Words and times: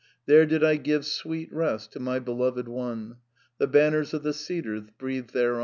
There 0.25 0.47
did 0.47 0.63
I 0.63 0.77
give 0.77 1.05
sweet 1.05 1.53
rest 1.53 1.91
To 1.91 1.99
my 1.99 2.17
beloved 2.17 2.67
one; 2.67 3.17
The 3.59 3.67
banners 3.67 4.15
of 4.15 4.23
the 4.23 4.33
cedars 4.33 4.89
breathed 4.97 5.31
thereon! 5.31 5.59